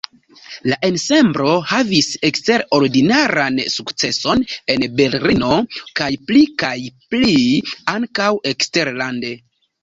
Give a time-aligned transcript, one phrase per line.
[0.69, 4.41] La ensemblo havis eksterordinaran sukceson
[4.77, 5.59] en Berlino,
[6.01, 6.73] kaj pli kaj
[7.13, 7.37] pli
[7.95, 9.37] ankaŭ eksterlande.